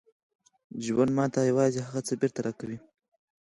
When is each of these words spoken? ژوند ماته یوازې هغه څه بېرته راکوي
ژوند 0.85 1.11
ماته 1.17 1.39
یوازې 1.51 1.79
هغه 1.87 2.01
څه 2.07 2.13
بېرته 2.21 2.39
راکوي 2.45 2.77